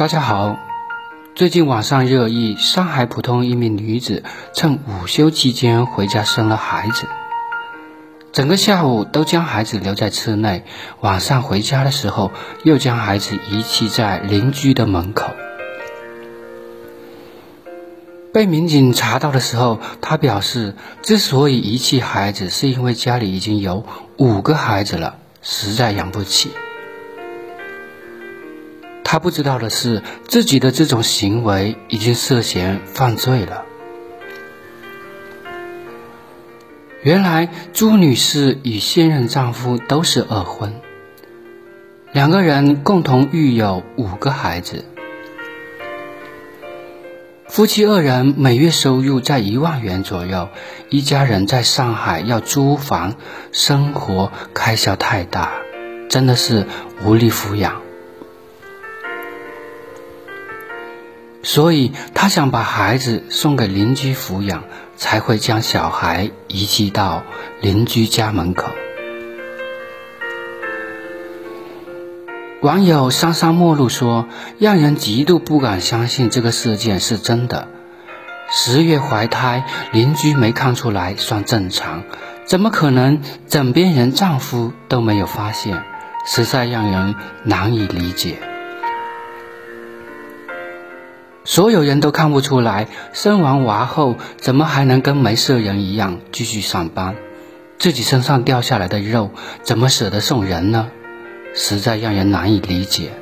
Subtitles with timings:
[0.00, 0.56] 大家好，
[1.34, 7.06] 最近网上热议，上海浦东一名女子趁午休期间回家生了孩子，
[8.32, 10.64] 整个下午都将孩子留在车内，
[11.02, 12.32] 晚上回家的时候
[12.64, 15.26] 又将孩子遗弃在邻居的门口。
[18.32, 23.84] 被民警查到的时候，他表示，之所以遗弃孩子，是因为家里已经有
[24.16, 26.50] 五个孩子了，实在养不起。
[29.10, 33.64] 他不知道的是，自己的这种行为已经涉嫌犯罪了。
[37.02, 40.74] 原来朱女士与现任丈夫都是二婚，
[42.12, 44.84] 两个人共同育有五个孩子，
[47.48, 50.48] 夫妻二人每月收入在一万元左右，
[50.88, 53.16] 一家人在上海要租房，
[53.50, 55.50] 生活开销太大，
[56.08, 56.64] 真的是
[57.04, 57.82] 无力抚养。
[61.42, 64.64] 所以，他想把孩子送给邻居抚养，
[64.96, 67.22] 才会将小孩遗弃到
[67.62, 68.68] 邻居家门口。
[72.60, 74.28] 网友桑桑陌路说
[74.60, 77.68] ：“让人极度不敢相信这个事件是真的。
[78.50, 82.02] 十月怀胎，邻居没看出来算正常，
[82.44, 85.82] 怎么可能枕边人丈夫都没有发现？
[86.26, 87.14] 实在让人
[87.44, 88.36] 难以理解。”
[91.44, 97.16] 所有人都看不出来，生完娃后怎么还能跟没事人一样继续上班？
[97.78, 99.30] 自己身上掉下来的肉
[99.62, 100.90] 怎么舍得送人呢？
[101.54, 103.12] 实在让人难以理解。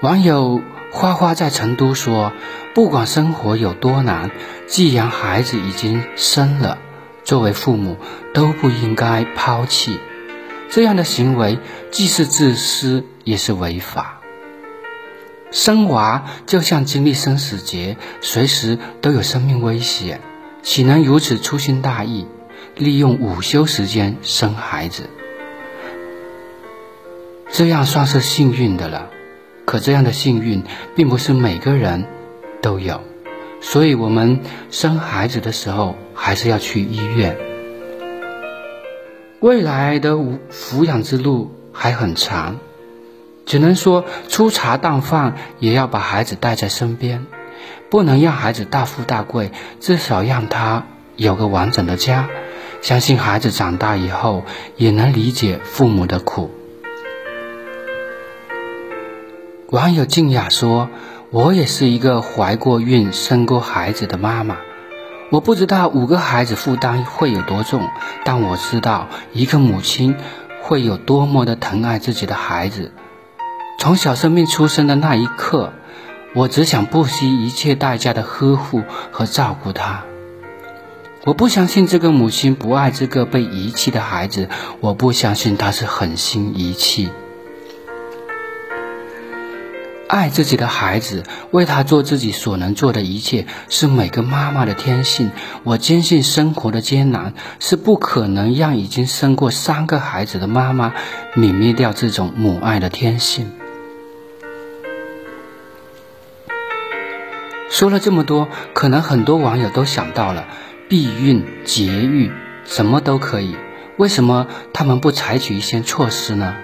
[0.00, 0.62] 网友
[0.92, 2.32] 花花在成都说
[2.72, 4.30] ：“不管生活有多难，
[4.66, 6.78] 既然孩子已经生了，
[7.24, 7.96] 作为父母
[8.32, 9.98] 都不应该抛弃。
[10.70, 11.58] 这样的行为
[11.90, 14.20] 既是自私，也是违法。”
[15.54, 20.20] 生娃就像经历生死劫，随时都有生命危险，
[20.64, 22.26] 岂能如此粗心大意，
[22.76, 25.04] 利用午休时间生孩子？
[27.52, 29.10] 这样算是幸运的了，
[29.64, 30.64] 可这样的幸运
[30.96, 32.04] 并不是每个人
[32.60, 33.00] 都有，
[33.60, 34.40] 所以我们
[34.72, 37.38] 生孩子的时候还是要去医院。
[39.38, 40.14] 未来的
[40.50, 42.58] 抚养之路还很长。
[43.46, 47.26] 只能说粗茶淡饭也要把孩子带在身边，
[47.90, 49.50] 不能让孩子大富大贵，
[49.80, 50.84] 至少让他
[51.16, 52.28] 有个完整的家。
[52.80, 54.44] 相信孩子长大以后
[54.76, 56.50] 也能理解父母的苦。
[59.70, 60.88] 网友静雅说
[61.30, 64.58] ：“我也是一个怀过孕、生过孩子的妈妈，
[65.30, 67.88] 我不知道五个孩子负担会有多重，
[68.24, 70.16] 但我知道一个母亲
[70.62, 72.92] 会有多么的疼爱自己的孩子。”
[73.78, 75.72] 从小生命出生的那一刻，
[76.34, 80.04] 我只想不惜一切代价的呵护和照顾他。
[81.24, 84.48] 我不相信这个母亲不爱这个被遗弃的孩子，
[84.80, 87.10] 我不相信她是狠心遗弃。
[90.06, 95.30] 爱自己的孩子，为他做自己所能做的一切，是每个妈妈的天性。
[95.64, 100.92] 我坚信生活的艰难是不可能让已经生过三个孩子的妈妈
[101.34, 103.50] 泯灭掉这种母爱的天性。
[107.74, 110.46] 说了这么多，可能很多网友都想到了
[110.88, 112.30] 避孕、节育，
[112.64, 113.56] 什么都可以。
[113.96, 116.54] 为什么他们不采取一些措施呢？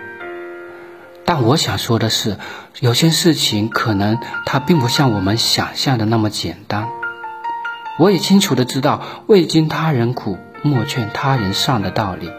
[1.24, 2.36] 但我想说的是，
[2.78, 6.86] 有些事情可能它并不像我们想象的那么简单。
[7.98, 12.30] 我也清楚的知道“未经他人苦，莫劝他人善”的道理，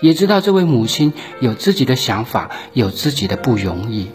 [0.00, 4.10] 也知道这位母亲有自己的想法，有自己的不容易。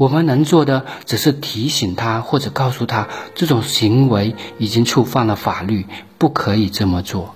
[0.00, 5.84] 我们能做的只是提醒他，或者告诉他，这种行为已经触犯了法律，
[6.16, 7.34] 不可以这么做。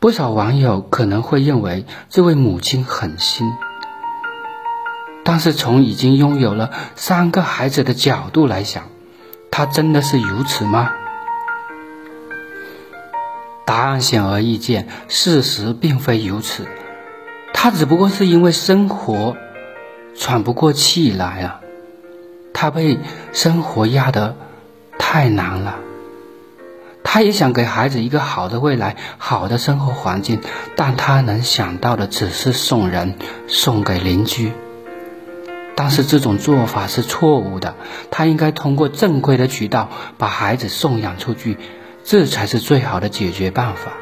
[0.00, 3.50] 不少网友可能会认为这位母亲狠心，
[5.24, 8.90] 但是从已经拥有了三个孩子的角度来想，
[9.50, 10.92] 她真的是如此吗？
[13.64, 16.66] 答案显而易见，事实并非如此。
[17.54, 19.38] 她只不过是因为生活。
[20.20, 21.60] 喘不过气来了，
[22.52, 22.98] 他被
[23.32, 24.36] 生活压得
[24.98, 25.76] 太难了。
[27.02, 30.42] 他也想给孩子一个好的未来、好的生活环境，
[30.76, 33.14] 但他能想到的只是送人、
[33.48, 34.52] 送给邻居。
[35.74, 37.74] 但是这种做法是错误的，
[38.10, 39.88] 他应该通过正规的渠道
[40.18, 41.56] 把孩子送养出去，
[42.04, 43.92] 这才是最好的解决办法。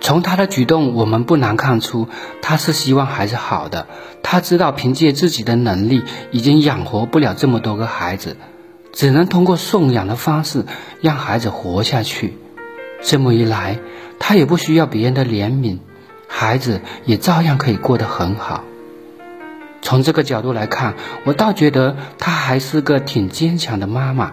[0.00, 2.08] 从他的举动，我们不难看出，
[2.42, 3.86] 他是希望孩子好的。
[4.22, 8.36] 他知道凭借自己的能力，已经养活不了这么多个孩子，
[8.92, 10.64] 只能通过送养的方式
[11.00, 12.38] 让孩子活下去。
[13.02, 13.78] 这么一来，
[14.18, 15.78] 他也不需要别人的怜悯，
[16.28, 18.64] 孩子也照样可以过得很好。
[19.82, 20.94] 从这个角度来看，
[21.24, 24.32] 我倒觉得她还是个挺坚强的妈妈，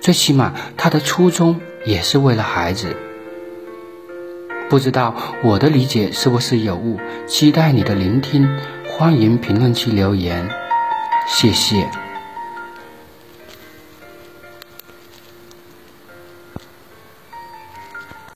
[0.00, 2.96] 最起码她的初衷也是为了孩子。
[4.68, 5.14] 不知道
[5.44, 6.98] 我的理解是不是有误？
[7.26, 8.48] 期待你的聆听，
[8.88, 10.48] 欢迎评论区留言，
[11.28, 12.05] 谢谢。